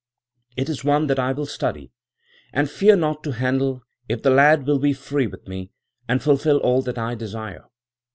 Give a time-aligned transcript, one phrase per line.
[0.57, 1.91] It is one that I will study,
[2.51, 5.69] and fear not to handle, if the lad will be free with me,
[6.07, 7.65] and fulfil all that I desire.'